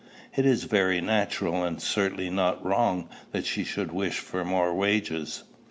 "It 0.35 0.47
is 0.47 0.63
very 0.63 0.99
natural, 0.99 1.63
and 1.63 1.79
certainly 1.79 2.31
not 2.31 2.65
wrong, 2.65 3.07
that 3.33 3.45
she 3.45 3.63
should 3.63 3.91
wish 3.91 4.17
for 4.17 4.43
more 4.43 4.73
wages." 4.73 5.43